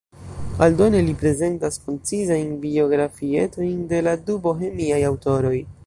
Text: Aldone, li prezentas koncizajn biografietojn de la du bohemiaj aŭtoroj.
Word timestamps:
Aldone, 0.67 1.01
li 1.09 1.11
prezentas 1.23 1.77
koncizajn 1.89 2.49
biografietojn 2.65 3.87
de 3.93 4.01
la 4.09 4.19
du 4.31 4.43
bohemiaj 4.49 5.03
aŭtoroj. 5.13 5.59